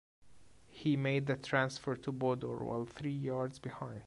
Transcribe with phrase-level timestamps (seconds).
[0.71, 3.99] He made the transfer to Bodor while three yards behind.